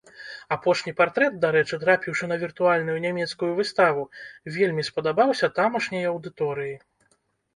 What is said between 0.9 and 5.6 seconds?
партрэт, дарэчы, трапіўшы на віртуальную нямецкую выставу, вельмі спадабаўся